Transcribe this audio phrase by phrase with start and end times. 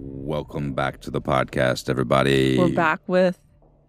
[0.00, 2.56] Welcome back to the podcast, everybody.
[2.56, 3.36] We're back with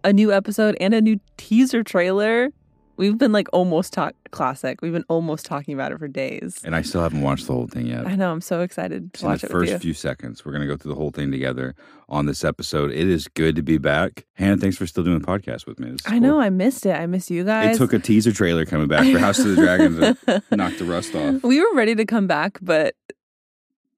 [0.02, 2.48] a new episode and a new teaser trailer.
[2.96, 4.82] We've been like almost talk classic.
[4.82, 6.62] We've been almost talking about it for days.
[6.64, 8.08] And I still haven't watched the whole thing yet.
[8.08, 8.32] I know.
[8.32, 9.90] I'm so excited to in watch the it first with you.
[9.90, 11.76] few seconds, we're going to go through the whole thing together
[12.08, 12.90] on this episode.
[12.90, 14.26] It is good to be back.
[14.34, 15.94] Hannah, thanks for still doing the podcast with me.
[16.06, 16.20] I cool.
[16.20, 16.40] know.
[16.40, 16.92] I missed it.
[16.94, 17.76] I miss you guys.
[17.76, 20.84] It took a teaser trailer coming back for House of the Dragon to knock the
[20.84, 21.42] rust off.
[21.44, 22.96] we were ready to come back, but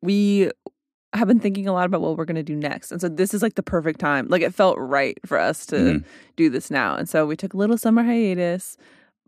[0.02, 0.50] we
[1.14, 2.90] have been thinking a lot about what we're going to do next.
[2.92, 4.28] And so this is like the perfect time.
[4.28, 6.04] Like it felt right for us to Mhm.
[6.36, 6.96] do this now.
[6.96, 8.76] And so we took a little summer hiatus,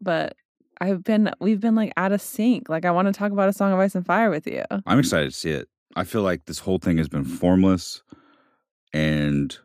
[0.00, 0.34] but
[0.80, 2.68] I've been we've been like out of sync.
[2.68, 4.64] Like I want to talk about a song of ice and fire with you.
[4.86, 5.68] I'm excited to see it.
[5.94, 8.02] I feel like this whole thing has been formless
[8.92, 9.56] and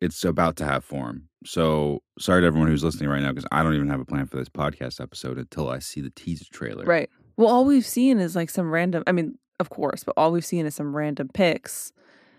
[0.00, 1.24] it's about to have form.
[1.44, 4.26] So sorry to everyone who's listening right now because I don't even have a plan
[4.26, 6.84] for this podcast episode until I see the teaser trailer.
[6.84, 7.10] Right.
[7.36, 10.44] Well, all we've seen is like some random I mean, of course, but all we've
[10.44, 11.92] seen is some random pics.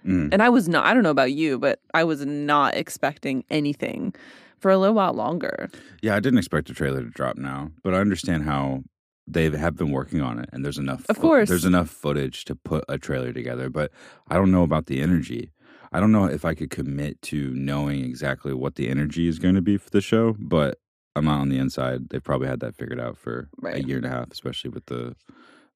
[0.05, 0.29] Mm.
[0.31, 4.13] And I was not I don't know about you, but I was not expecting anything
[4.59, 5.69] for a little while longer.
[6.01, 8.83] Yeah, I didn't expect a trailer to drop now, but I understand how
[9.27, 11.49] they have been working on it and there's enough Of fo- course.
[11.49, 13.91] there's enough footage to put a trailer together, but
[14.29, 15.51] I don't know about the energy.
[15.91, 19.55] I don't know if I could commit to knowing exactly what the energy is going
[19.55, 20.77] to be for the show, but
[21.15, 22.09] I'm not on the inside.
[22.09, 25.15] They've probably had that figured out for a year and a half, especially with the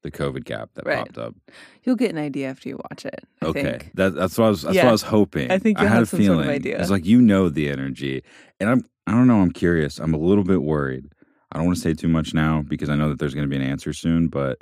[0.03, 0.97] the COVID gap that Right.
[0.97, 1.35] popped up.
[1.83, 3.23] You'll get an idea after you watch it.
[3.41, 4.61] I okay, that, that's what I was.
[4.61, 5.51] That's what I was hoping.
[5.51, 6.49] I think I had have a some sort of feeling.
[6.49, 6.79] idea.
[6.79, 8.23] It's like you know the energy,
[8.59, 8.85] and I'm.
[9.07, 9.41] I don't know.
[9.41, 9.99] I'm curious.
[9.99, 11.05] I'm a little bit worried.
[11.51, 13.49] I don't want to say too much now because I know that there's going to
[13.49, 14.27] be an answer soon.
[14.27, 14.59] But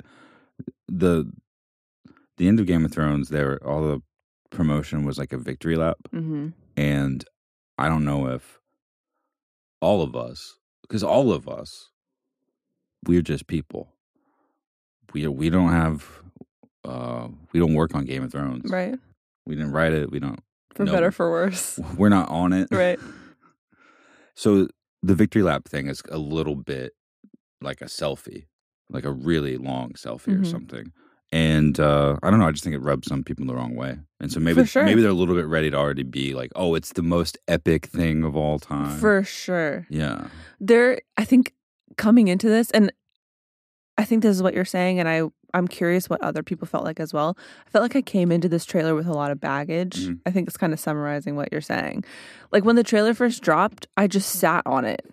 [0.88, 1.30] the
[2.38, 4.00] the end of Game of Thrones, there all the
[4.50, 7.24] promotion was like a victory lap, hmm and
[7.78, 8.58] I don't know if
[9.80, 11.90] all of us, because all of us,
[13.06, 13.91] we're just people.
[15.12, 16.06] We we don't have.
[16.84, 18.70] Uh, we don't work on Game of Thrones.
[18.70, 18.98] Right.
[19.46, 20.10] We didn't write it.
[20.10, 20.40] We don't.
[20.74, 20.92] For No.
[20.92, 21.78] better for worse.
[21.96, 22.68] We're not on it.
[22.70, 22.98] Right.
[24.34, 24.68] So
[25.02, 26.92] the victory lap thing is a little bit
[27.60, 28.46] like a selfie,
[28.88, 30.46] like a really long selfie or Mhm.
[30.50, 30.92] something.
[31.30, 32.46] And uh, I don't know.
[32.48, 33.98] I just think it rubs some people the wrong way.
[34.20, 34.84] And so maybe sure.
[34.84, 37.86] maybe they're a little bit ready to already be like, oh, it's the most epic
[37.86, 38.98] thing of all time.
[38.98, 39.86] For sure.
[39.90, 40.28] yeah.
[40.60, 41.54] There I think
[41.96, 42.92] coming into this and
[43.98, 45.22] I think this is what you're saying and I
[45.54, 47.36] I'm curious what other people felt like as well.
[47.66, 50.06] I felt like I came into this trailer with a lot of baggage.
[50.06, 50.20] Mhm.
[50.24, 52.04] I think it's kind of summarizing what you're saying.
[52.52, 55.04] Like when the trailer first dropped, I just sat on it.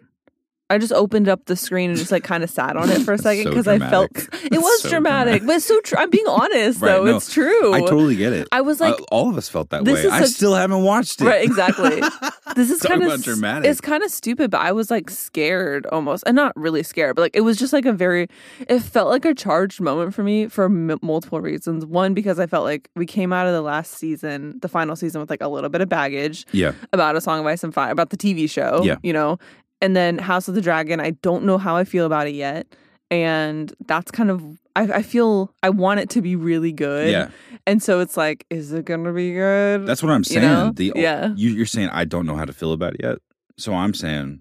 [0.72, 3.13] I just opened up the screen and just like kind of sat on it for
[3.13, 4.12] a second so because I felt
[4.44, 5.97] it was so dramatic, but it's so true.
[5.97, 7.06] I'm being honest Right, though.
[7.06, 7.73] no, it's true.
[7.73, 8.47] I totally get it.
[8.51, 10.07] I was like, Uh, all of us felt that way.
[10.07, 11.25] I still haven't watched it.
[11.25, 12.01] Right, exactly.
[12.55, 13.69] this is kind of dramatic.
[13.69, 17.23] It's kind of stupid, but I was like scared almost, and not really scared, but
[17.23, 18.27] like it was just like a very.
[18.67, 21.85] It felt like a charged moment for me for m- multiple reasons.
[21.85, 25.21] One, because I felt like we came out of the last season, the final season,
[25.21, 26.73] with like a little bit of baggage yeah.
[26.93, 28.81] about a Song of Ice and Fire, about the TV show.
[28.83, 28.97] Yeah.
[29.03, 29.37] you know,
[29.81, 30.99] and then House of the Dragon.
[30.99, 32.67] I don't know how I feel about it yet,
[33.11, 34.59] and that's kind of.
[34.79, 37.12] I, I feel I want it to be really good.
[37.12, 37.29] Yeah.
[37.67, 39.85] And so it's like, is it gonna be good?
[39.85, 40.41] That's what I'm You saying.
[40.41, 40.72] know?
[40.73, 41.34] The Yeah.
[41.35, 43.17] you, you're saying I don't know how to feel about it yet.
[43.57, 44.40] So I'm saying,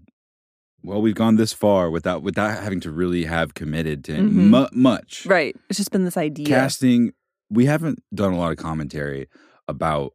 [0.84, 4.30] well, we've gone this far without without having to really have committed to Mhm.
[4.50, 5.56] mu- much right.
[5.68, 6.46] It's just been this idea.
[6.46, 7.12] casting.
[7.50, 9.26] We haven't done a lot of commentary
[9.66, 10.12] about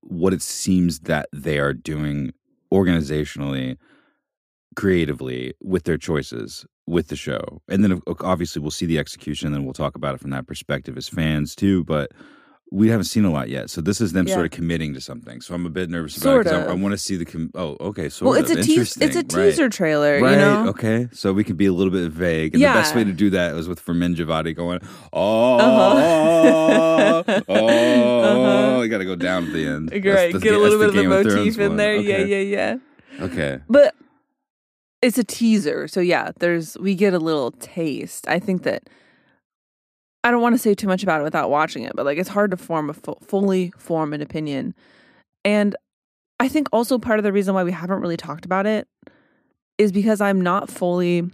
[0.00, 2.32] what it seems that they are doing
[2.72, 3.76] organizationally,
[4.76, 9.54] creatively with their choices with the show, and then obviously we'll see the execution, and
[9.54, 11.84] then we'll talk about it from that perspective as fans too.
[11.84, 12.10] But
[12.70, 14.34] we haven't seen a lot yet, so this is them Yeah.
[14.34, 15.40] sort of committing to something.
[15.40, 17.24] So I'm a bit nervous about Sort it I, I want to see the.
[17.24, 18.96] Com- oh, okay, sort well, it's of a tease.
[18.96, 19.38] It's a Interesting.
[19.38, 19.44] Right.
[19.50, 20.20] teaser trailer.
[20.20, 20.32] Right.
[20.32, 20.68] You know.
[20.68, 21.08] Okay.
[21.12, 23.54] So we can be a little bit vague, and the best way to do that
[23.54, 24.80] was with Ramin Djawadi going,
[25.14, 27.42] "Oh, Uh-huh.
[27.48, 28.80] oh, Uh-huh.
[28.82, 30.32] you got to go down at the end." That's Great.
[30.32, 31.76] the- Get a little bit of the motif in one.
[31.76, 31.96] there.
[31.96, 32.76] Yeah, yeah, yeah.
[33.20, 33.60] Okay.
[33.68, 33.94] But
[35.02, 36.32] it's a teaser, so yeah.
[36.38, 38.26] There's we get a little taste.
[38.28, 38.88] I think that
[40.24, 42.28] I don't want to say too much about it without watching it, but like it's
[42.28, 44.74] hard to form a fu- fully form an opinion,
[45.44, 45.76] and
[46.40, 48.88] I think also part of the reason why we haven't really talked about it
[49.76, 51.30] is because I'm not fully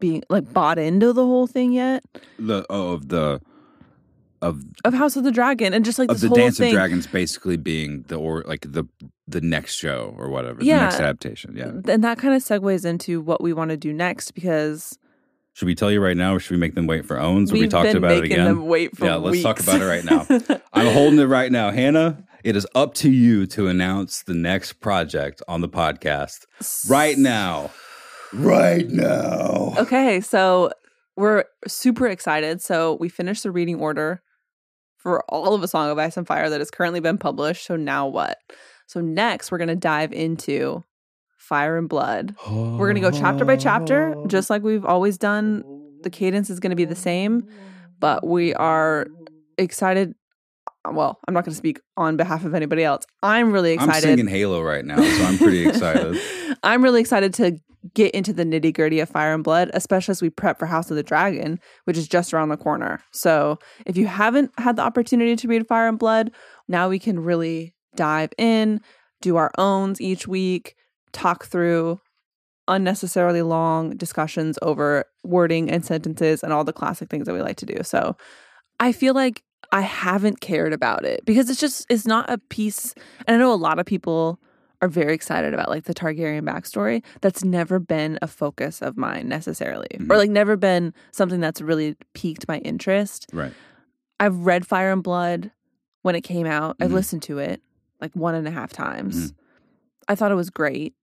[0.00, 2.04] being like bought into the whole thing yet
[2.38, 3.40] The oh, of the
[4.40, 6.68] of of House of the Dragon and just like of the Dance thing.
[6.68, 8.84] of Dragons basically being the or like the
[9.30, 10.80] the next show or whatever, the Yeah.
[10.84, 11.54] next adaptation.
[11.56, 11.92] Yeah.
[11.92, 14.98] And that kind of segues into what we want to do next because
[15.52, 17.50] Should we tell you right now, or should we make them wait for owns?
[17.50, 18.44] Or we we've talked been about it making again.
[18.46, 20.24] them wait for Yeah, let's talk about it right now.
[20.72, 21.70] I'm holding it right now.
[21.72, 26.46] Hannah, it is up to you to announce the next project on the podcast
[26.88, 27.70] right now.
[28.32, 29.74] Right now.
[29.78, 30.70] Okay, so
[31.16, 32.62] we're super excited.
[32.62, 34.22] So we finished the reading order
[34.96, 37.66] for all of A Song of Ice and Fire that has currently been published.
[37.66, 38.38] So now what?
[38.88, 40.82] So next, we're going to dive into
[41.36, 42.34] Fire and Blood.
[42.48, 44.26] We're going to go chapter by chapter, oh.
[44.26, 45.62] just like we've always done.
[46.02, 47.46] The cadence is going to be the same,
[48.00, 49.06] but we are
[49.58, 50.14] excited.
[50.86, 53.04] Uh, well, I'm not going to speak on behalf of anybody else.
[53.22, 53.94] I'm really excited.
[53.94, 56.18] I'm singing Halo right now, so I'm pretty excited.
[56.62, 57.58] I'm really excited to
[57.92, 60.90] get into the nitty gritty of Fire and Blood, especially as we prep for House
[60.90, 63.02] of the Dragon, which is just around the corner.
[63.12, 66.30] So if you haven't had the opportunity to read Fire and Blood,
[66.68, 68.80] now we can really dive in,
[69.20, 70.76] do our owns each week,
[71.12, 72.00] talk through
[72.66, 77.56] unnecessarily long discussions over wording and sentences and all the classic things that we like
[77.56, 77.76] to do.
[77.82, 78.16] So
[78.78, 79.42] I feel like
[79.72, 82.94] I haven't cared about it because it's just it's not a piece
[83.26, 84.38] and I know a lot of people
[84.80, 87.02] are very excited about like the Targaryen backstory.
[87.20, 89.88] That's never been a focus of mine necessarily.
[89.94, 90.10] Mhm.
[90.10, 93.26] Or like never been something that's really piqued my interest.
[93.32, 93.52] right.
[94.20, 95.52] I've read Fire and Blood
[96.02, 96.76] when it came out.
[96.80, 96.94] I've Mhm.
[96.94, 97.62] listened to it
[98.00, 99.32] like one and a half times.
[99.32, 99.34] Mhm.
[100.08, 100.94] I thought it was great,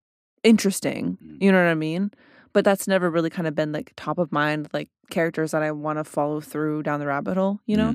[0.44, 1.18] interesting.
[1.24, 1.42] Mhm.
[1.42, 2.12] You know what I mean?
[2.53, 5.71] But that's never really kind of been like top of mind, like characters that I
[5.71, 7.89] want to follow through down the rabbit hole, you know?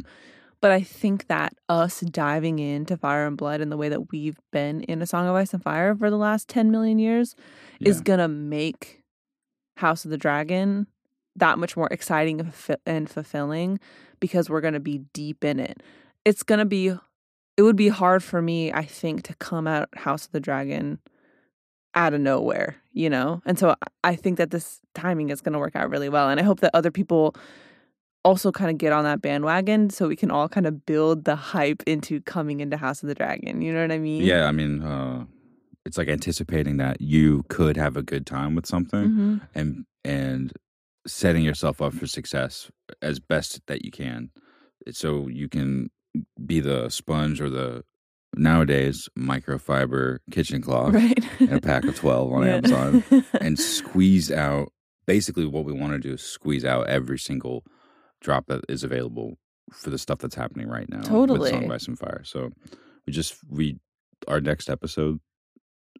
[0.60, 4.38] But I think that us diving into Fire and Blood in the way that we've
[4.52, 7.34] been in A Song of Ice and Fire for the last 10 million years
[7.80, 9.02] is going to make
[9.78, 10.86] House of the Dragon
[11.36, 12.52] that much more exciting
[12.84, 13.80] and fulfilling
[14.20, 15.82] because we're going to be deep in it.
[16.26, 16.92] It's going to be,
[17.60, 20.98] it would be hard for me, I think, to come out House of the Dragon
[21.94, 23.42] out of nowhere, you know?
[23.44, 26.30] And so I- think that this timing is going to work out really well.
[26.30, 27.34] And I hope that other people
[28.24, 31.36] also kind of get on that bandwagon so we can all kind of build the
[31.36, 33.60] hype into coming into House of the Dragon.
[33.60, 34.22] You know what I mean?
[34.22, 35.26] Yeah, I mean, uh,
[35.84, 40.52] it's like anticipating that you could have a good time with something hmm and and
[41.06, 42.70] setting yourself up for success
[43.02, 44.30] as best that you can,
[44.92, 45.90] so you can
[46.44, 47.84] be the sponge or the
[48.36, 51.18] nowadays microfiber kitchen cloth Right.
[51.40, 52.56] and a pack of twelve on Yeah.
[52.56, 53.04] Amazon
[53.40, 54.68] and squeeze out.
[55.06, 57.64] Basically, what we want to do is squeeze out every single
[58.20, 59.34] drop that is available
[59.72, 60.98] for the stuff that's happening right now.
[60.98, 61.50] with Totally.
[61.50, 62.22] Song of Ice and Fire.
[62.24, 62.50] So
[63.06, 63.78] we just we
[64.28, 65.18] our next episode.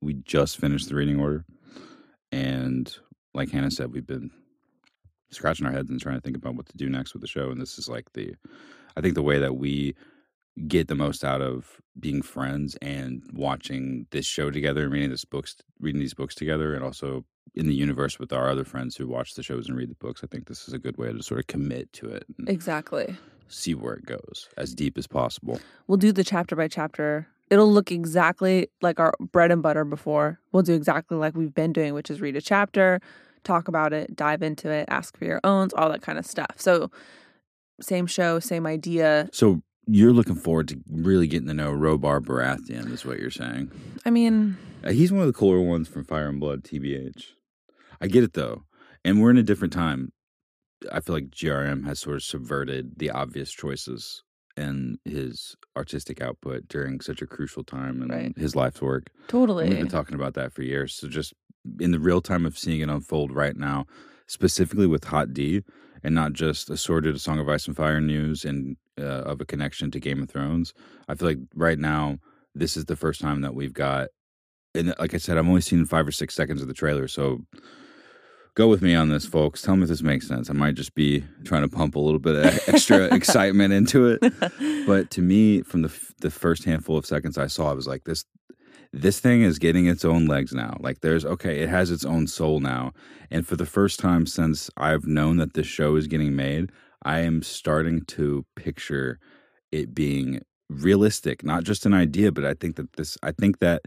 [0.03, 1.45] We just finished the reading order,
[2.33, 2.93] and
[3.35, 4.31] like Hannah said, we've been
[5.31, 7.51] scratching our heads and trying to think about what to do next with the show.
[7.51, 8.35] And this is like the,
[8.97, 9.95] I think the way that we
[10.67, 15.25] get the most out of being friends and watching this show together and reading this
[15.25, 19.09] books, reading these books together, and also in the universe with our other friends who
[19.09, 20.23] watch the shows and read the books.
[20.23, 23.17] I think this is a good way to sort of commit to it exactly.
[23.49, 25.61] see where it goes as deep as possible.
[25.87, 27.27] We'll do the chapter by chapter.
[27.51, 30.39] It'll look exactly like our bread and butter before.
[30.53, 33.01] We'll do exactly like we've been doing, which is read a chapter,
[33.43, 36.55] talk about it, dive into it, ask for your owns, all that kind of stuff.
[36.57, 36.91] So,
[37.81, 39.29] same show, same idea.
[39.33, 43.71] So you're looking forward to really getting to know Robar Baratheon, is what you're saying.
[44.05, 47.33] I mean, Uh, He's one of the cooler ones from Fire and Blood, TBH.
[48.01, 48.63] I get it though,
[49.05, 50.13] and we're in a different time.
[50.91, 54.23] I feel like GRRM has sort of subverted the obvious choices
[54.57, 58.39] and his artistic output during such a crucial time in Right.
[58.39, 59.09] his life's work.
[59.19, 59.69] And totally.
[59.69, 60.95] We've been talking about that for years.
[60.95, 61.35] So just
[61.79, 63.87] in the real time of seeing it unfold right now,
[64.27, 65.63] specifically with Hot D,
[66.03, 69.45] and not just assorted A Song of Ice and Fire news and uh, of a
[69.45, 70.73] connection to Game of Thrones.
[71.09, 72.19] I feel like right now
[72.55, 74.09] this is the first time that we've got,
[74.75, 77.41] and like I said, I've only seen five or six seconds of the trailer, so.
[78.57, 79.63] Go with me on this, folks.
[79.63, 80.51] Tell me if this makes sense.
[80.51, 84.21] I might just be trying to pump a little bit of extra excitement into it
[84.87, 87.87] but to me from the f- the first handful of seconds I saw I was
[87.87, 88.25] like this
[88.93, 92.27] this thing is getting its own legs now like there's okay it has its own
[92.27, 92.93] soul now
[93.31, 96.71] and for the first time since I've known that this show is getting made
[97.03, 99.19] I am starting to picture
[99.71, 103.83] it being realistic not just an idea but I think that this I think that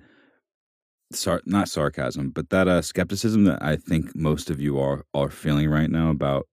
[1.12, 5.30] sar- not sarcasm but that uh skepticism that I think most of you are are
[5.30, 6.48] feeling right now about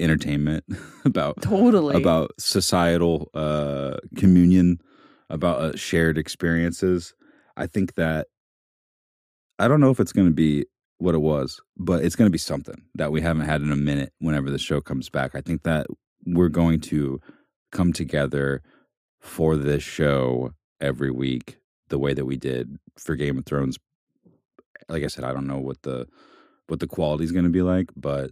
[0.00, 0.64] entertainment
[1.04, 1.96] about totally.
[1.96, 4.80] about societal uh, communion,
[5.30, 7.14] about uh, shared experiences.
[7.56, 8.28] I think that
[9.58, 10.66] I don't know if it's going to be
[10.98, 13.76] what it was, but it's going to be something that we haven't had in a
[13.76, 14.12] minute.
[14.18, 15.86] Whenever the show comes back, I think that
[16.24, 17.20] we're going to
[17.70, 18.62] come together
[19.20, 23.78] for this show every week, the way that we did for Game of Thrones.
[24.88, 26.06] Like I said, I don't know what the
[26.68, 28.30] what the quality is going to be like, but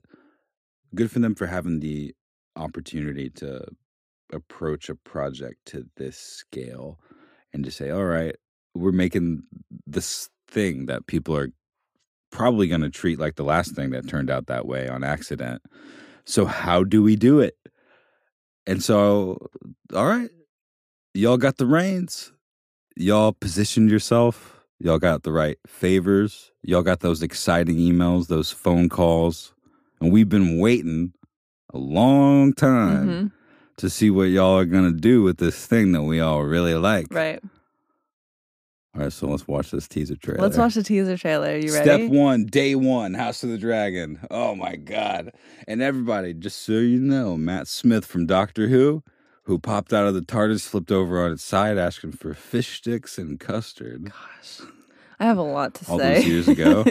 [0.94, 2.14] good for them for having the
[2.56, 3.64] opportunity to
[4.32, 6.98] approach a project to this scale
[7.52, 8.36] and to say, all right,
[8.74, 9.42] we're making
[9.86, 11.50] this thing that people are
[12.30, 15.62] probably going to treat like the last thing that turned out that way on accident.
[16.24, 17.56] So, how do we do it?
[18.66, 19.38] And so,
[19.94, 20.30] all right,
[21.14, 22.32] y'all got the reins.
[22.96, 24.60] Y'all positioned yourself.
[24.78, 26.52] Y'all got the right favors.
[26.62, 29.54] Y'all got those exciting emails, those phone calls.
[30.00, 31.12] And we've been waiting
[31.72, 33.26] a long time hmm
[33.80, 36.74] to see what y'all are going to do with this thing that we all really
[36.74, 37.06] like.
[37.10, 37.42] Right.
[38.94, 40.42] All right, so let's watch this teaser trailer.
[40.42, 41.50] Let's watch the teaser trailer.
[41.50, 41.84] Are You ready?
[41.84, 44.18] Step one, day one, House of the Dragon.
[44.32, 45.30] Oh my God.
[45.68, 49.04] And everybody, just so you know, Matt Smith from Doctor Who,
[49.44, 53.16] who popped out of the TARDIS, flipped over on its side, asking for fish sticks
[53.16, 54.66] and custard Gosh,
[55.20, 55.92] I have a lot to say.
[55.92, 56.14] all say.
[56.14, 56.84] those years ago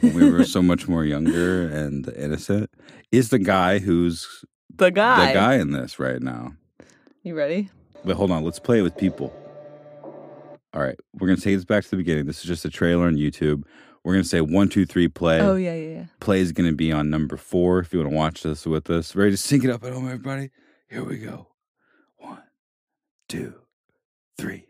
[0.00, 2.68] when we were so much more younger and innocent,
[3.12, 4.44] is the guy who's
[4.74, 5.28] the guy.
[5.28, 6.52] the guy in this right now.
[7.22, 7.70] You ready?
[8.04, 8.44] Wait, hold on.
[8.44, 9.32] Let's play it with people.
[10.76, 12.26] All right, we're gonna take this back to the beginning.
[12.26, 13.62] This is just a trailer on YouTube.
[14.04, 15.40] We're gonna say one, two, three, play.
[15.40, 16.04] Oh yeah, yeah, yeah.
[16.20, 17.78] Play is gonna be on number four.
[17.78, 20.04] If you want to watch this with us, ready to sync it up at home,
[20.04, 20.50] everybody.
[20.90, 21.48] Here we go.
[22.18, 22.42] One,
[23.26, 23.54] two,
[24.36, 24.65] three,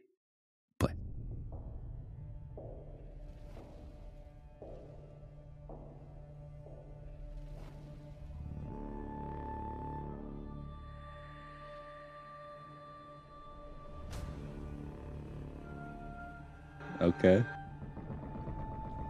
[17.00, 17.44] Okay.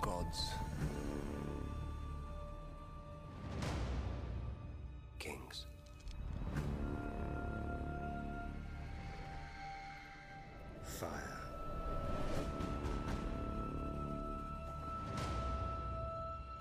[0.02, 0.50] Gods.
[5.20, 5.66] Kings.
[10.84, 11.10] Fire.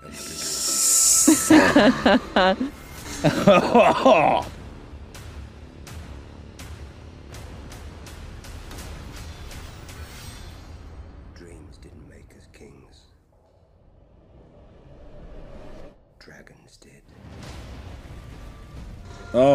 [0.04, 0.14] And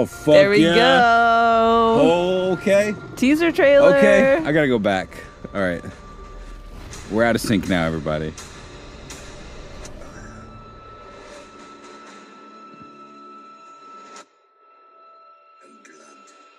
[0.01, 0.75] oh fuck there we yeah.
[0.75, 2.51] go.
[2.53, 2.95] Okay.
[3.15, 3.95] Teaser trailer.
[3.95, 4.37] Okay.
[4.37, 5.23] I gotta go back.
[5.53, 5.83] All right.
[7.11, 8.33] We're out of sync now, everybody.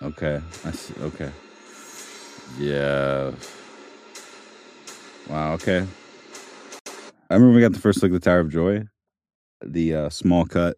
[0.01, 0.41] Okay.
[0.65, 0.93] I see.
[1.01, 1.31] Okay.
[2.57, 3.31] Yeah.
[5.29, 5.53] Wow.
[5.53, 5.85] Okay.
[7.29, 8.83] I remember we got the first look at the Tower of Joy,
[9.65, 10.77] the uh, small cut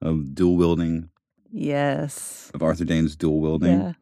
[0.00, 1.10] of dual wielding
[1.52, 2.50] yes.
[2.54, 3.80] of Arthur Dayne's dual wielding.
[3.80, 3.92] Yeah.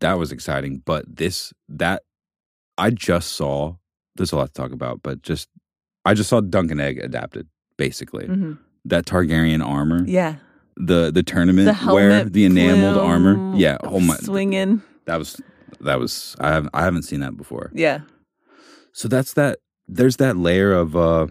[0.00, 0.82] That was exciting.
[0.84, 2.02] But this that
[2.76, 3.76] I just saw.
[4.16, 5.48] There's a lot to talk about, but just
[6.04, 7.48] I just saw Dunk and Egg adapted.
[7.76, 10.36] Basically, hmm that Targaryen armor, Yeah.
[10.76, 11.94] the the tournament The helmet.
[11.94, 13.54] where the enameled armor.
[13.56, 13.76] Yeah.
[13.82, 14.16] Oh my.
[14.16, 14.82] Swinging.
[15.06, 15.40] That was
[15.80, 17.70] that was I haven't I haven't seen that before.
[17.74, 18.00] Yeah.
[18.92, 19.58] So that's that.
[19.86, 21.26] There's that layer of uh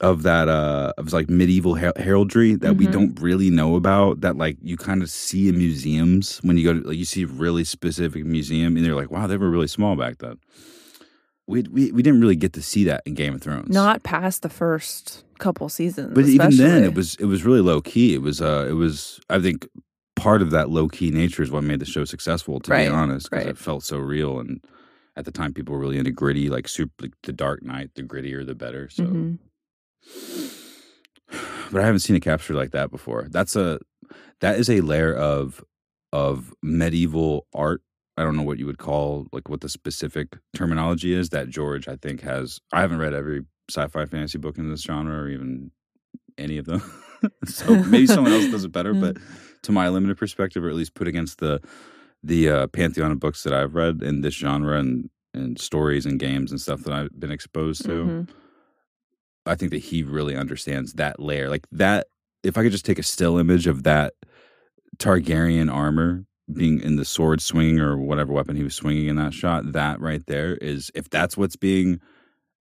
[0.00, 2.92] of that uh of like medieval her- heraldry that we Mhm.
[2.92, 4.20] don't really know about.
[4.20, 7.22] That like you kind of see in museums when you go to like you see
[7.24, 10.36] a really specific museum and they're like, wow, they were really small back then.
[11.46, 13.70] We we we didn't really get to see that in Game of Thrones.
[13.70, 16.12] Not past the first couple seasons.
[16.14, 18.14] but even then, it was it was really low key.
[18.14, 19.66] It was uh it was I think
[20.14, 22.60] part of that low key nature is what made the show successful.
[22.60, 23.50] To Right, be honest, because right.
[23.50, 24.60] it felt so real and.
[25.16, 27.90] At the time, people were really into gritty, like super, like the Dark Knight.
[27.96, 28.88] The grittier, the better.
[28.88, 29.38] So, Mhm.
[31.72, 33.26] but I haven't seen a capture like that before.
[33.30, 33.78] That's a
[34.40, 35.62] that is a layer of
[36.12, 37.82] of medieval art.
[38.16, 41.88] I don't know what you would call like what the specific terminology is that George
[41.88, 42.60] I think has.
[42.72, 45.70] I haven't read every sci-fi fantasy book in this genre or even
[46.38, 46.82] any of them.
[47.44, 49.00] so maybe someone else does it better, Mm.
[49.00, 49.16] but
[49.62, 51.60] to my limited perspective, or at least put against the
[52.24, 56.18] the uh, pantheon of books that I've read in this genre and and stories and
[56.18, 57.90] games and stuff that I've been exposed to.
[57.90, 58.28] Mhm.
[59.48, 61.48] I think that he really understands that layer.
[61.48, 62.06] Like that,
[62.42, 64.14] if I could just take a still image of that
[64.98, 69.34] Targaryen armor being in the sword swinging or whatever weapon he was swinging in that
[69.34, 72.00] shot, that right there is, if that's what's being,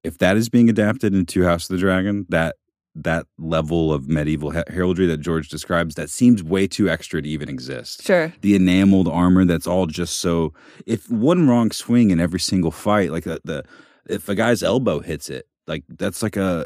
[0.04, 2.56] if that is being adapted into House of the Dragon, that
[3.00, 7.48] that level of medieval heraldry that George describes, that seems way too extra to even
[7.48, 8.34] exist Sure.
[8.42, 10.52] the enameled armor that's all just so
[10.88, 13.64] if one wrong swing in every single fight like the, the
[14.10, 16.66] if a guy's elbow hits it like that's like a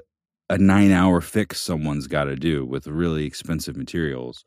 [0.51, 4.43] a nine hour fix someone's got to do with really expensive materials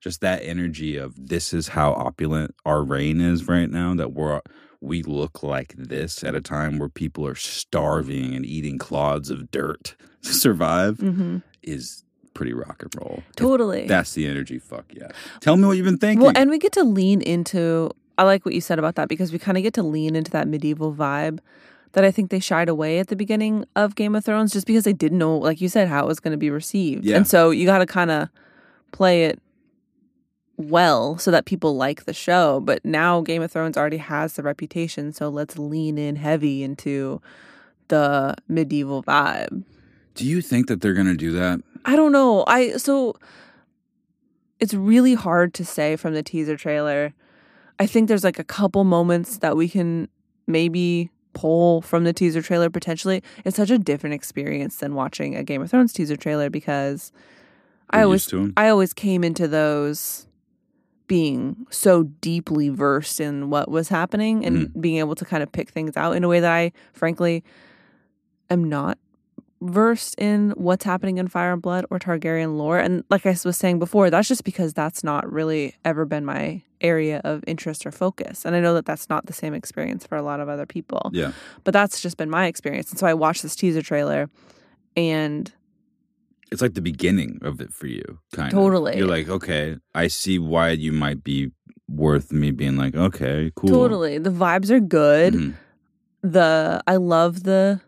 [0.00, 4.40] just that energy of this is how opulent our reign is right now that we're
[4.80, 9.50] we look like this at a time where people are starving and eating clods of
[9.50, 13.86] dirt to survive hmm is pretty rock and roll If Totally.
[13.86, 15.08] that's the energy fuck yeah
[15.40, 17.90] tell me what you've been thinking Well, and we get to lean into.
[18.18, 20.30] I like what you said about that because we kind of get to lean into
[20.32, 21.38] that medieval vibe
[21.94, 24.84] that I think they shied away at the beginning of Game of Thrones just because
[24.84, 27.04] they didn't know, like you said, how it was going to be received.
[27.04, 27.16] Yeah.
[27.16, 28.28] And so you got to kind of
[28.92, 29.40] play it
[30.56, 32.60] well so that people like the show.
[32.60, 37.20] But now Game of Thrones already has the reputation, so let's lean in heavy into
[37.88, 39.64] the medieval vibe.
[40.14, 41.60] Do you think that they're going to do that?
[41.84, 42.44] I don't know.
[42.46, 43.16] I so
[44.58, 47.12] it's really hard to say from the teaser trailer.
[47.78, 50.08] I think there's like a couple moments that we can
[50.46, 53.22] maybe pull from the teaser trailer potentially.
[53.44, 57.12] It's such a different experience than watching a Game of Thrones teaser trailer because
[57.90, 58.52] I always used to 'em?
[58.56, 60.26] I always came into those
[61.06, 64.80] being so deeply versed in what was happening and Mm-hmm.
[64.80, 67.44] being able to kind of pick things out in a way that I frankly
[68.48, 68.96] am not
[69.64, 72.78] versed in what's happening in Fire and Blood or Targaryen lore.
[72.78, 76.62] And like I was saying before, that's just because that's not really ever been my
[76.80, 78.44] area of interest or focus.
[78.44, 81.10] And I know that that's not the same experience for a lot of other people.
[81.14, 81.32] Yeah.
[81.64, 82.90] But that's just been my experience.
[82.90, 84.28] And so I watched this teaser trailer
[84.96, 85.50] and
[86.52, 88.58] It's like the beginning of it for you, kind of.
[88.58, 88.98] Totally.
[88.98, 91.50] You're like, okay, I see why you might be
[91.88, 93.70] worth me being like, okay, cool.
[93.70, 95.34] totally the vibes are good.
[95.34, 95.54] Mhm.
[96.22, 97.80] The I love the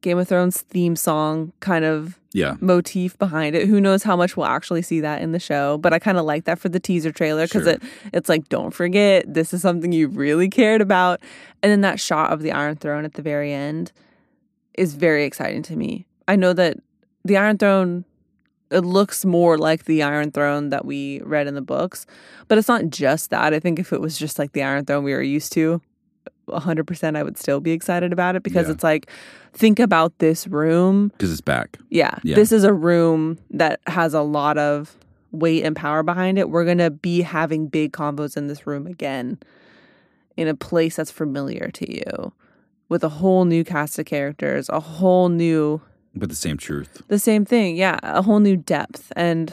[0.00, 2.54] Game of Thrones theme song kind of Yeah.
[2.60, 3.66] motif behind it.
[3.68, 6.24] Who knows how much we'll actually see that in the show, but I kind of
[6.24, 7.72] like that for the teaser trailer because Sure.
[7.72, 11.20] it it's like don't forget this is something you really cared about.
[11.62, 13.92] And then that shot of the Iron Throne at the very end
[14.74, 16.06] is very exciting to me.
[16.28, 16.76] I know that
[17.24, 18.04] the Iron Throne
[18.70, 22.04] it looks more like the Iron Throne that we read in the books,
[22.48, 23.54] but it's not just that.
[23.54, 25.80] I think if it was just like the Iron Throne we were used to,
[26.48, 28.72] 100% I would still be excited about it because Yeah.
[28.74, 29.10] it's like
[29.52, 31.78] think about this room Because it's back.
[31.90, 32.34] yeah, Yeah.
[32.36, 34.96] This is a room that has a lot of
[35.32, 36.48] weight and power behind it.
[36.50, 39.38] We're going to be having big combos in this room again
[40.36, 42.32] in a place that's familiar to you
[42.88, 45.80] with a whole new cast of characters, a whole new,
[46.14, 47.02] But the same truth.
[47.08, 47.76] the same thing.
[47.76, 49.12] Yeah, a whole new depth.
[49.16, 49.52] And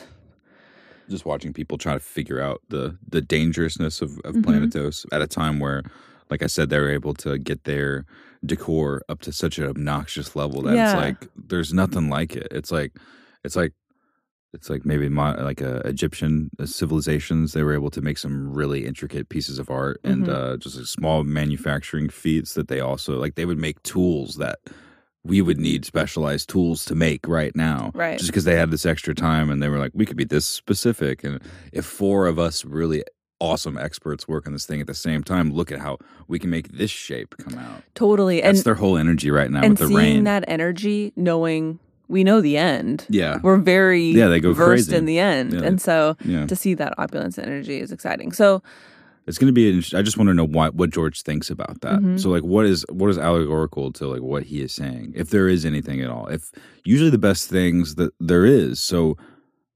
[1.09, 4.43] Just watching people try to figure out the the dangerousness of, of Mhm.
[4.45, 5.83] Planetos at a time where,
[6.29, 8.05] like I said, they're able to get their
[8.45, 10.91] decor up to such an obnoxious level that Yeah.
[10.91, 12.47] it's like there's nothing like it.
[12.51, 12.93] It's like
[13.43, 13.73] it's like
[14.53, 17.51] it's like maybe mo- like uh, Egyptian civilizations.
[17.53, 20.33] They were able to make some really intricate pieces of art and Mhm.
[20.33, 23.35] uh, just like small manufacturing feats that they also like.
[23.35, 24.59] They would make tools that
[25.25, 28.17] we would need specialized tools to make right now, Right.
[28.19, 30.45] Just because they had this extra time and they were like, we could be this
[30.45, 31.23] specific.
[31.23, 31.41] And
[31.73, 33.03] if four of us really
[33.39, 36.49] awesome experts work on this thing at the same time, look at how we can
[36.49, 37.83] make this shape come out.
[37.93, 38.41] totally.
[38.41, 40.23] That's and their whole energy right now and with the seeing rain.
[40.25, 43.05] that energy, knowing we know the end.
[43.09, 44.95] yeah, We're very Yeah, they go versed crazy.
[44.97, 45.53] in the end.
[45.53, 45.61] Yeah.
[45.63, 46.45] And so yeah.
[46.45, 48.31] to see that opulence energy is exciting.
[48.31, 48.61] So
[49.27, 49.79] It's going to be.
[49.97, 51.99] I just want to know what what George thinks about that.
[51.99, 52.19] Mhm.
[52.19, 55.47] So, like, what is what is allegorical to like what he is saying, if there
[55.49, 56.27] is anything at all?
[56.27, 56.51] If
[56.83, 58.79] usually the best things that there is.
[58.79, 59.17] So,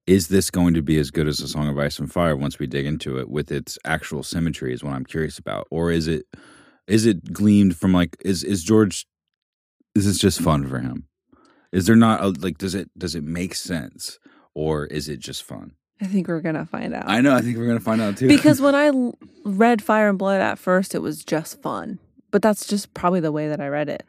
[0.10, 2.58] is this going to be as good as a Song of Ice and Fire once
[2.58, 4.74] we dig into it with its actual symmetry?
[4.74, 6.26] Is what I'm curious about, or is it
[6.88, 9.06] is it gleamed from like is is George?
[9.93, 11.08] Is this just fun for him?
[11.72, 14.17] Is there not a, like does it does it make sense,
[14.56, 15.74] or is it just fun?
[16.02, 17.04] I think we're going to find out.
[17.08, 17.36] I know.
[17.36, 18.28] I think we're gonna find out too.
[18.28, 19.12] because when I
[19.45, 22.00] read Fire and Blood at first, it was just fun.
[22.32, 24.04] But that's just probably the way that I read it.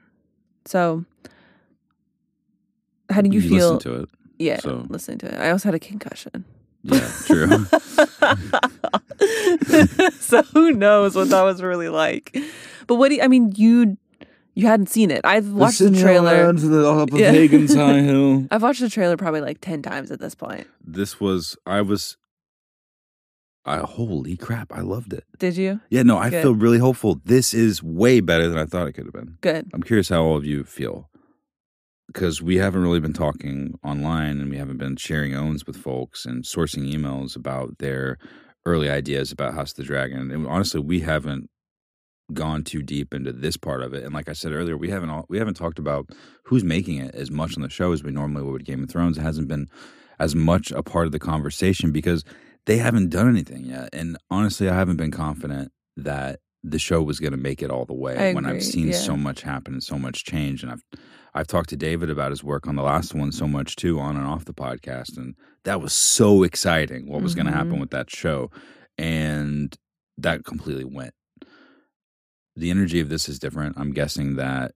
[0.64, 1.04] So,
[3.10, 3.74] how do you, feel?
[3.74, 4.08] listen to it?
[4.40, 5.38] Yeah, so- listening to it.
[5.38, 6.46] I also had a concussion.
[6.82, 7.66] Yeah, true.
[10.12, 12.34] so who knows what that was really like?
[12.86, 13.52] But what do you, I mean?
[13.54, 13.98] You
[14.54, 15.20] you hadn't seen it.
[15.24, 16.46] I've watched the trailer.
[16.46, 16.56] up
[17.12, 17.32] of Yeah.
[17.32, 18.46] Aegon's High Hill.
[18.50, 20.66] I've watched the trailer probably like ten times at this point.
[20.82, 22.16] This was I was.
[23.66, 24.72] I, holy crap!
[24.72, 25.24] I loved it.
[25.38, 25.80] Did you?
[25.90, 26.42] Yeah, no, I Good.
[26.42, 27.20] feel really hopeful.
[27.26, 29.36] This is way better than I thought it could have been.
[29.42, 29.70] Good.
[29.74, 31.09] I'm curious how all of you feel
[32.12, 36.26] because we haven't really been talking online and we haven't been sharing owns with folks
[36.26, 38.18] and sourcing emails about their
[38.66, 40.30] early ideas about House of the Dragon.
[40.30, 41.48] And honestly, we haven't
[42.32, 44.04] gone too deep into this part of it.
[44.04, 46.08] And like I said earlier, we haven't all, we haven't talked about
[46.44, 48.90] who's making it as much on the show as we normally would with Game of
[48.90, 49.16] Thrones.
[49.16, 49.68] It hasn't been
[50.18, 52.24] as much a part of the conversation because
[52.66, 53.88] they haven't done anything yet.
[53.92, 57.86] And honestly, I haven't been confident that the show was going to make it all
[57.86, 58.96] the way I when I've seen yeah.
[58.96, 60.62] so much happen and so much change.
[60.62, 60.84] And I've
[61.34, 64.16] I've talked to David about his work on the last one so much too, on
[64.16, 67.08] and off the podcast, and that was so exciting.
[67.08, 67.80] What was going to happen mm-hmm.
[67.80, 68.50] with that show,
[68.98, 69.76] and
[70.18, 71.14] that completely went.
[72.56, 73.76] The energy of this is different.
[73.78, 74.72] I'm guessing that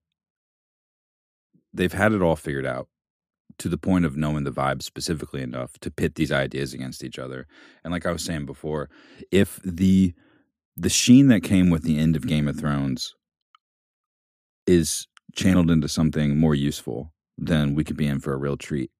[1.73, 2.89] they've had it all figured out
[3.59, 7.19] to the point of knowing the vibe specifically enough to pit these ideas against each
[7.19, 7.47] other.
[7.83, 8.89] And like I was saying before,
[9.31, 10.15] if the
[10.77, 13.15] the sheen that came with the end of Game of Thrones
[14.67, 18.91] is channeled into something more useful, then we could be in for a real treat.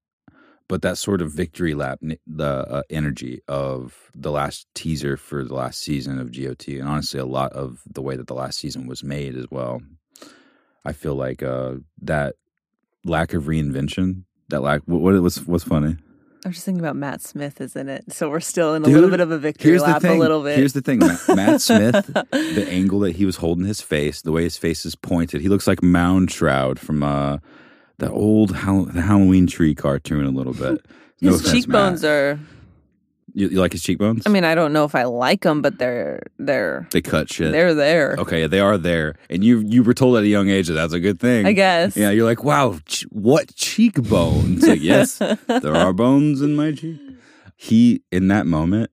[0.67, 5.53] but that sort of victory lap, the uh, energy of the last teaser for the
[5.53, 8.87] last season of GOT, and honestly, a lot of the way that the last season
[8.87, 9.81] was made as well.
[10.83, 12.35] I feel like uh, that
[13.03, 14.81] lack of reinvention, that lack.
[14.85, 15.97] What, what what's what's funny?
[16.45, 19.09] I'm just thinking about Matt Smith is in it, so we're still in a little
[19.09, 20.03] bit of a victory lap.
[20.03, 20.57] A little bit.
[20.59, 20.99] Here's the thing.
[20.99, 24.85] Matt, Matt Smith, the angle that he was holding his face, the way his face
[24.85, 27.39] is pointed, he looks like Moundshroud from uh,
[27.97, 30.85] the old Hall- the Halloween Tree cartoon a little bit.
[31.21, 32.11] His offense, cheekbones Matt.
[32.11, 32.39] are.
[33.37, 34.23] You, you like his cheekbones?
[34.25, 37.51] I mean, I don't know if I like them, but they're they're they cut shit.
[37.51, 38.15] they're there.
[38.17, 40.93] okay, they are there, and you you were told at a young age that that's
[40.93, 41.45] a good thing.
[41.45, 41.97] I guess.
[41.97, 44.65] Yeah, you're like, wow, ch- what cheekbones?
[44.65, 45.17] Like, yes,
[45.47, 46.97] there are bones in my cheek.
[47.57, 48.89] He in that moment.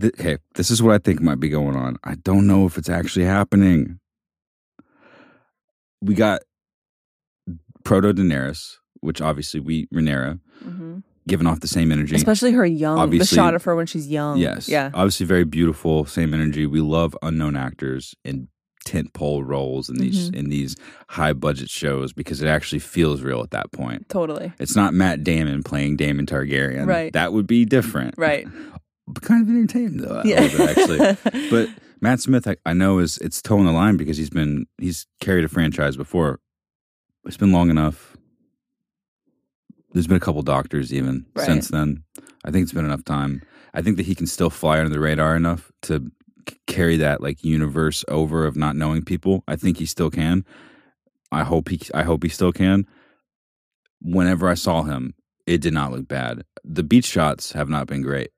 [0.00, 1.98] Th- okay, this is what I think might be going on.
[2.02, 3.98] I don't know if it's actually happening.
[6.00, 6.40] We got
[7.84, 12.16] Proto Daenerys, which obviously we Rhaenyra, hmm giving off the same energy.
[12.16, 12.98] Especially her young.
[12.98, 14.38] Obviously- the shot of her when she's young.
[14.38, 14.68] Yes.
[14.68, 14.90] Yeah.
[14.94, 16.04] Obviously, very beautiful.
[16.06, 16.66] Same energy.
[16.66, 18.48] We love unknown actors in
[18.86, 20.36] tent pole roles in these Mm-hmm.
[20.38, 20.74] in these
[21.10, 24.08] high budget shows because it actually feels real at that point.
[24.08, 24.52] Totally.
[24.58, 26.86] It's not Matt Damon playing Daemon Targaryen.
[26.86, 27.12] Right.
[27.12, 28.14] That would be different.
[28.16, 28.46] Right.
[29.12, 30.22] But kind of entertaining though.
[30.24, 30.40] Yeah.
[30.42, 31.16] actually.
[31.50, 31.68] But
[32.00, 35.44] Matt Smith, I, I know is it's towing the line because he's been he's carried
[35.44, 36.38] a franchise before.
[37.26, 38.09] It's been long enough.
[39.92, 41.46] There's been a couple doctors even Right.
[41.46, 42.04] since then.
[42.44, 43.42] I think it's been enough time.
[43.74, 46.10] I think that he can still fly under the radar enough to
[46.48, 49.44] c- carry that like universe over of not knowing people.
[49.48, 50.44] I think he still can.
[51.32, 52.86] I hope he I hope he still can.
[54.02, 55.14] Whenever I saw him,
[55.46, 56.44] it did not look bad.
[56.64, 58.30] The beach shots have not been great.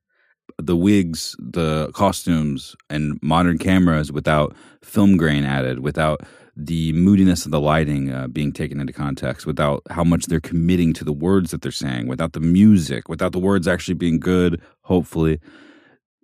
[0.61, 6.23] The wigs, the costumes, and modern cameras without film grain added, without
[6.55, 10.93] the moodiness of the lighting uh, being taken into context, without how much they're committing
[10.93, 14.61] to the words that they're saying, without the music, without the words actually being good,
[14.83, 15.41] hopefully,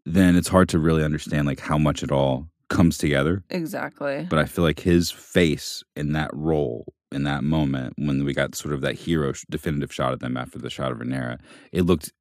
[0.04, 3.42] then it's hard to really understand like how much it all comes together.
[3.50, 4.26] Exactly.
[4.28, 8.54] But I feel like his face in that role, in that moment, when we got
[8.54, 11.38] sort of that hero sh- definitive shot of them after the shot of Rhaenyra,
[11.72, 12.12] it looked,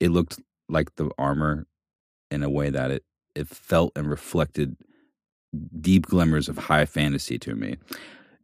[0.00, 1.66] it looked like the armor
[2.30, 4.76] in a way that it it felt and reflected
[5.80, 7.76] deep glimmers of high fantasy to me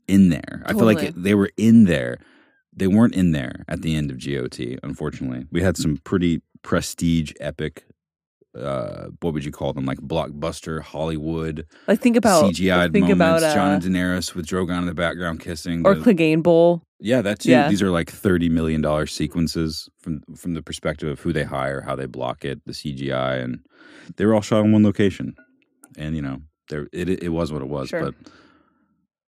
[0.06, 0.62] in there.
[0.66, 2.18] I feel like they were in there.
[2.74, 5.46] They weren't in there at the end of GOT, unfortunately.
[5.50, 7.84] We had some pretty prestige epic
[8.58, 13.42] uh what would you call them like blockbuster hollywood Like think about CGI'd think moments.
[13.44, 15.86] about Jon uh, and Daenerys with Drogon in the background kissing.
[15.86, 16.82] or The- Clegane Bowl.
[16.98, 17.50] yeah, that too.
[17.50, 17.68] Yeah.
[17.68, 21.82] These are like thirty million dollar sequences from from the perspective of who they hire,
[21.82, 23.60] how they block it, the CGI, and
[24.16, 25.34] they were all shot in one location.
[25.98, 27.88] And you know, there it it was what it was.
[27.88, 28.02] Sure.
[28.02, 28.14] But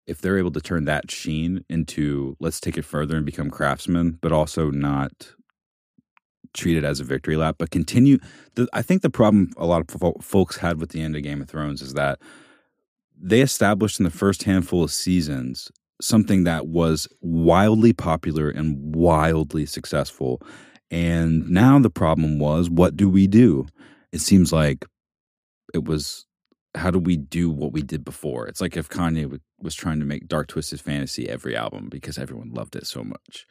[0.05, 4.19] if they're able to turn that sheen into let's take it further and become craftsmen,
[4.21, 5.33] but also not
[6.53, 8.19] treat it as a victory lap, but continue.
[8.55, 11.23] The, I think the problem a lot of fo- folks had with the end of
[11.23, 12.19] Game of Thrones is that
[13.19, 19.65] they established in the first handful of seasons something that was wildly popular and wildly
[19.65, 20.41] successful.
[20.91, 23.65] And now the problem was, what do we do?
[24.11, 24.85] It seems like
[25.73, 26.25] it was,
[26.75, 28.47] how do we do what we did before?
[28.47, 32.17] It's like if Kanye w- was trying to make Dark Twisted Fantasy every album because
[32.17, 33.45] everyone loved it so much.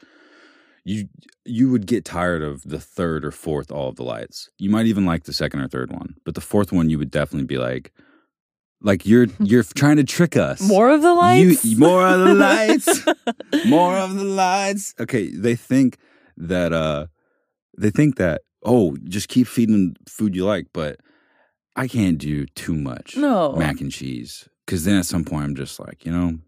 [0.85, 1.09] You
[1.45, 4.51] you would get tired of the third or fourth All of the Lights.
[4.59, 7.11] You might even like the second or third one, but the fourth one you would
[7.11, 7.93] definitely be like,
[8.81, 10.61] like you're you're trying to trick us.
[10.61, 11.65] More of the lights.
[11.65, 13.07] You, more of the lights.
[13.67, 14.95] more of the lights.
[14.99, 15.99] Okay, they think
[16.37, 17.07] that uh
[17.79, 20.99] they think that oh, just keep feeding food you like, but
[21.77, 23.53] I can't do too much No.
[23.57, 26.39] mac and cheese cuz then at some point I'm just like, you know,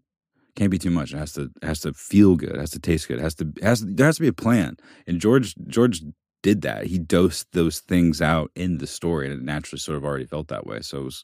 [0.55, 1.13] can't be too much.
[1.13, 2.51] It has to it has to feel good.
[2.51, 3.19] It has to taste good.
[3.19, 4.77] It has to has there has to be a plan.
[5.07, 6.01] And George George
[6.43, 6.85] did that.
[6.85, 10.47] He dosed those things out in the story, and it naturally sort of already felt
[10.49, 10.79] that way.
[10.81, 11.23] So it was,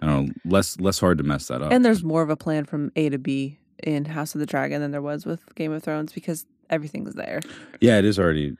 [0.00, 1.72] I don't know, less less hard to mess that up.
[1.72, 4.80] And there's more of a plan from A to B in House of the Dragon
[4.80, 7.40] than there was with Game of Thrones because everything's there.
[7.80, 8.56] yeah, it is already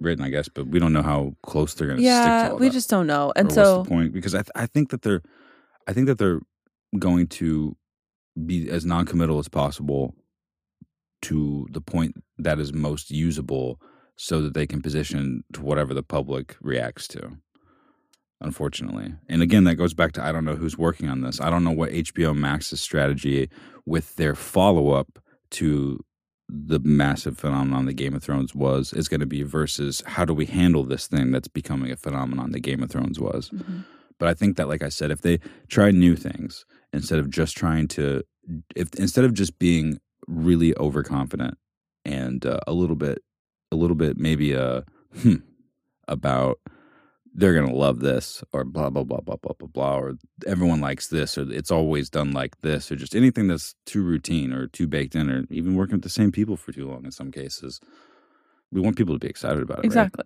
[0.00, 2.52] written, I guess, but we don't know how close they're going to stick to Yeah,
[2.54, 2.72] we that.
[2.72, 3.28] just don't know.
[3.28, 4.12] Or And what's so the point?
[4.12, 5.22] Because I th- I think that they're
[5.86, 6.40] I think that they're
[6.98, 7.76] going to
[8.46, 10.14] be as non-committal as possible
[11.22, 13.80] to the point that is most usable
[14.16, 17.36] so that they can position to whatever the public reacts to
[18.40, 21.50] unfortunately and again that goes back to i don't know who's working on this i
[21.50, 23.50] don't know what hbo max's strategy
[23.84, 25.18] with their follow-up
[25.50, 26.02] to
[26.52, 30.34] the massive phenomenon that game of thrones was is going to be versus how do
[30.34, 33.84] we handle this thing that's becoming a phenomenon that game of thrones was Mhm.
[34.18, 37.56] but I think that, like I said, if they try new things instead of just
[37.56, 38.22] trying to,
[38.76, 41.56] if instead of just being really overconfident
[42.04, 43.18] and uh, a little bit
[43.72, 44.84] a little bit maybe a
[45.22, 45.36] hmm,
[46.08, 46.58] about
[47.34, 50.14] they're gonna love this or blah blah blah blah blah blah blah or
[50.46, 54.52] everyone likes this or it's always done like this or just anything that's too routine
[54.52, 57.12] or too baked in or even working with the same people for too long in
[57.12, 57.80] some cases.
[58.72, 59.80] We want people to be excited about it.
[59.80, 59.84] right?
[59.86, 60.24] Exactly.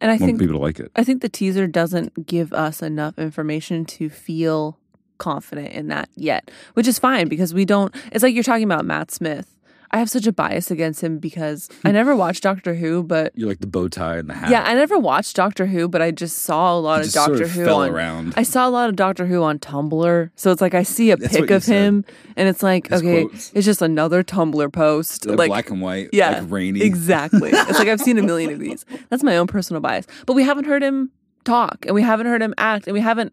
[0.00, 0.90] And I We want think people to like it.
[0.96, 4.78] I think the teaser doesn't give us enough information to feel
[5.18, 7.94] confident in that yet, which is fine because we don't.
[8.12, 9.54] It's like you're talking about Matt Smith.
[9.90, 13.46] I have such a bias against him because I never watched Doctor Who, but You
[13.46, 14.50] like the bow tie and the hat.
[14.50, 17.42] yeah, I never watched Doctor Who, but I just saw a lot of Doctor sort
[17.46, 17.90] of Who fell on.
[17.90, 18.34] around.
[18.36, 21.16] I saw a lot of Doctor Who on Tumblr, so it's like I see a
[21.16, 21.72] That's pic of said.
[21.74, 22.04] him,
[22.36, 23.52] and it's like His okay, quotes.
[23.54, 26.82] it's just another Tumblr post, They're like black and white, yeah, like rainy.
[26.82, 27.50] Exactly.
[27.52, 28.84] it's like I've seen a million of these.
[29.08, 30.06] That's my own personal bias.
[30.26, 31.10] But we haven't heard him
[31.44, 33.32] talk and we haven't heard him act and we haven't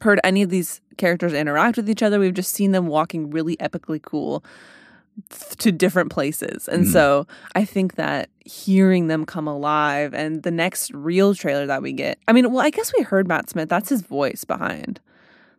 [0.00, 2.18] heard any of these characters interact with each other.
[2.18, 4.42] We've just seen them walking really epically cool
[5.58, 6.68] to different places.
[6.68, 6.92] And Mhm.
[6.92, 11.92] so I think that hearing them come alive and the next real trailer that we
[11.92, 12.18] get.
[12.28, 13.68] I mean, well, I guess we heard Matt Smith.
[13.68, 15.00] That's his voice behind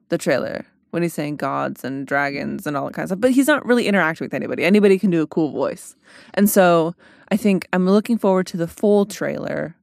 [0.10, 3.20] the trailer when he's saying gods and dragons and all that kind of stuff.
[3.20, 4.64] But he's not really interacting with anybody.
[4.64, 5.96] Anybody can do a cool voice.
[6.34, 6.96] And so
[7.30, 9.76] I think I'm looking forward to the full trailer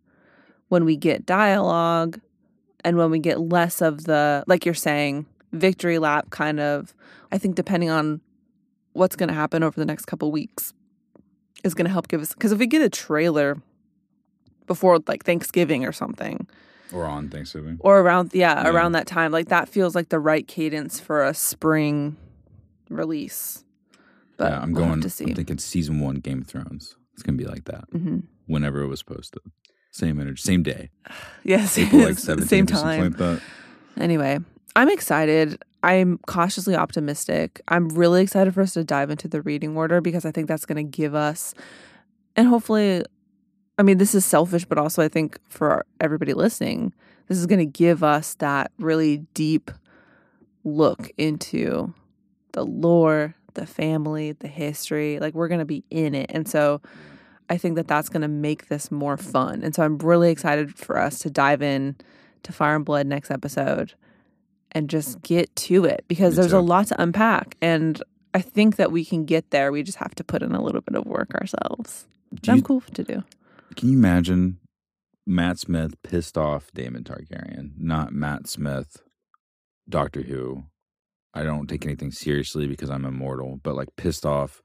[0.68, 2.20] when we get dialogue
[2.84, 6.94] and when we get less of the, like you're saying, victory lap kind of.
[7.32, 8.20] I think depending on
[8.94, 10.72] what's going to happen over the next couple weeks
[11.62, 13.60] is going to help give us, because if we get a trailer
[14.66, 16.46] before like Thanksgiving or something,
[16.92, 17.76] or on Thanksgiving.
[17.80, 18.70] or around yeah, Yeah.
[18.70, 22.16] around that time like that feels like the right cadence for a spring
[22.90, 23.64] release
[24.36, 25.00] but yeah, I'm we'll going.
[25.00, 26.96] to see I'm thinking season one Game of Thrones.
[27.14, 29.40] It's gonna be like that hmm whenever it was posted.
[29.90, 30.90] Same energy, same day,
[31.44, 33.40] yes April like it's the 17th same time like that.
[33.98, 34.38] anyway
[34.76, 37.60] i'm excited i'm cautiously optimistic.
[37.68, 40.66] I'm really excited for us to dive into the reading order because i think that's
[40.66, 41.54] going to give us
[42.36, 43.02] and hopefully
[43.78, 46.92] i mean this is selfish but also i think for everybody listening
[47.28, 49.70] this is going to give us that really deep
[50.64, 51.92] look into
[52.52, 56.30] the lore the family the history like we're going to be in it.
[56.30, 56.80] And so
[57.50, 59.62] i think that that's going to make this more fun.
[59.62, 61.96] And so i'm really excited for us to dive in
[62.42, 63.94] to fire and blood next episode
[64.74, 65.22] and just mm.
[65.22, 66.58] get to it because Me there's too.
[66.58, 68.02] a lot to unpack and
[68.34, 70.80] i think that we can get there we just have to put in a little
[70.80, 72.06] bit of work ourselves
[72.42, 73.24] Do i'm cool to do
[73.76, 74.58] Can you imagine
[75.26, 78.98] Matt Smith pissed off Daemon Targaryen, not Matt Smith,
[79.88, 80.64] Doctor Who?
[81.32, 84.62] I don't take anything seriously because I'm immortal, but like pissed off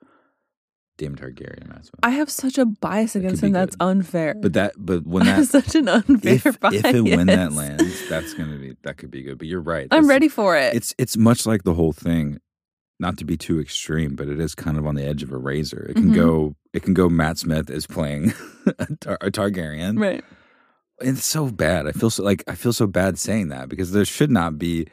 [0.99, 1.99] Daemon Targaryen, Matt Smith.
[2.03, 3.85] i have such a bias against him that's good.
[3.87, 7.53] unfair But that, but when that, such an unfair if, bias if and when that
[7.53, 9.39] lands, that's gonna be that could be good.
[9.39, 9.87] But you're right.
[9.91, 12.39] i'm ready for it It's it's much like the whole thing.
[13.01, 15.37] Not to be too extreme, but it is kind of on the edge of a
[15.37, 15.85] razor.
[15.89, 16.15] It can Mhm.
[16.15, 16.55] go.
[16.73, 17.07] It can go.
[17.07, 18.33] Matt Smith is playing
[18.77, 19.97] a, Tar- a Targaryen.
[19.97, 20.21] right
[20.99, 21.87] It's so bad.
[21.87, 24.87] I feel so like I feel so bad saying that because there should not be.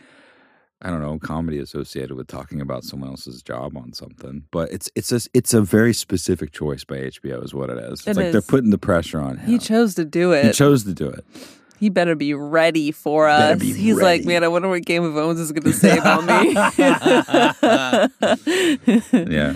[0.82, 4.90] I don't know comedy associated with talking about someone else's job on something, but it's
[4.94, 8.00] it's a it's a very specific choice by HBO is what it is.
[8.00, 9.48] It's It like they're putting the pressure on him.
[9.48, 11.24] he chose to do it He chose to do it.
[11.78, 13.60] He better be ready for us.
[13.60, 16.54] He's like, man, I wonder what Game of Thrones is going to say about me.
[19.30, 19.54] yeah.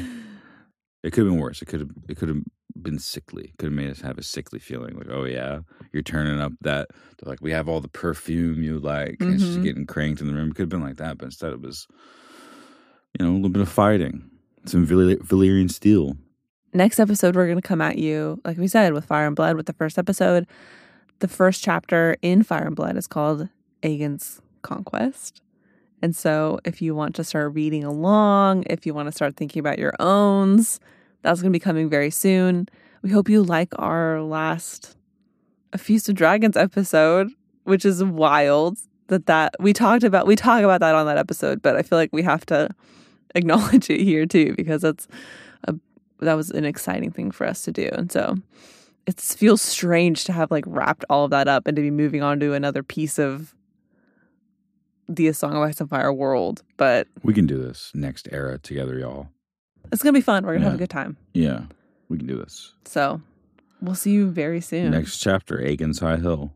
[1.02, 1.62] It could have been worse.
[1.62, 2.42] It could have it could have
[2.80, 3.52] been sickly.
[3.58, 4.96] Could have made us have a sickly feeling.
[4.96, 5.60] Like, oh yeah,
[5.92, 9.56] you're turning up that they're like we have all the perfume you like and she's
[9.58, 9.62] Mhm.
[9.64, 10.52] getting cranked in the room.
[10.52, 11.86] Could have been like that, but instead it was
[13.18, 14.30] you know, a little bit of fighting.
[14.66, 16.16] Some Valy- Valyrian steel.
[16.72, 19.56] Next episode, we're going to come at you, like we said, with Fire and Blood
[19.56, 20.46] with the first episode.
[21.18, 23.48] The first chapter in Fire and Blood is called
[23.82, 25.42] Aegon's Conquest.
[26.00, 29.58] And so, if you want to start reading along, if you want to start thinking
[29.58, 30.78] about your owns,
[31.22, 32.68] that's going to be coming very soon.
[33.02, 34.96] We hope you like our last
[35.72, 37.30] A Feast of Dragons episode,
[37.64, 38.78] which is wild
[39.08, 41.98] that that we talked about we talk about that on that episode, but I feel
[41.98, 42.70] like we have to
[43.34, 45.06] acknowledge it here too because that's
[45.64, 45.74] a
[46.20, 47.88] that was an exciting thing for us to do.
[47.92, 48.36] And so
[49.06, 52.22] it feels strange to have like wrapped all of that up and to be moving
[52.22, 53.54] on to another piece of
[55.08, 56.62] the Song of Ice and Fire world.
[56.76, 59.28] But We can do this next era together, y'all.
[59.92, 60.44] It's gonna be fun.
[60.46, 61.16] We're gonna have a good time.
[61.34, 61.62] Yeah,
[62.08, 62.74] we can do this.
[62.84, 63.20] So
[63.80, 64.90] we'll see you very soon.
[64.90, 66.52] Next chapter, Aegon's High Hill.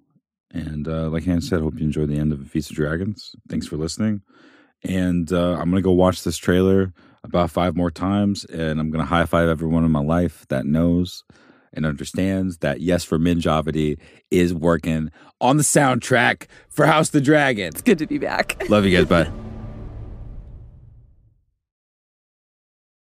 [0.53, 3.35] And uh, like Hannah said, hope you enjoyed the end of Feast of Dragons.
[3.49, 4.23] Thanks for listening.
[4.85, 6.93] And uh, I'm going to go watch this trailer
[7.25, 8.45] about five more times.
[8.45, 11.25] And I'm going to high five everyone in my life that knows
[11.73, 13.99] and understands that Yes Ramin Djawadi
[14.31, 15.11] is working
[15.41, 17.67] on the soundtrack for House the Dragon.
[17.67, 18.69] It's good to be back.
[18.71, 19.07] Love you guys.
[19.07, 19.33] Bye.